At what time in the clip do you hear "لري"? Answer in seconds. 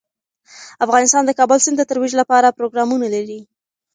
3.15-3.39